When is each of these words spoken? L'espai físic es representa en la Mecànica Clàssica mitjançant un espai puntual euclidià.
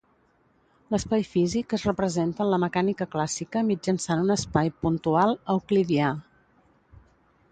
L'espai 0.93 1.25
físic 1.33 1.75
es 1.77 1.83
representa 1.89 2.41
en 2.45 2.49
la 2.53 2.59
Mecànica 2.63 3.07
Clàssica 3.15 3.63
mitjançant 3.69 4.23
un 4.27 4.35
espai 4.39 4.73
puntual 4.85 5.39
euclidià. 5.57 6.11